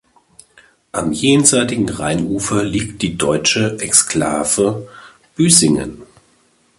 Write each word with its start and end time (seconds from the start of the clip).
Am 0.93 1.11
jenseitigen 1.11 1.87
Rheinufer 1.87 2.63
liegt 2.63 3.03
die 3.03 3.19
deutsche 3.19 3.79
Exklave 3.79 4.89
Büsingen. 5.35 6.01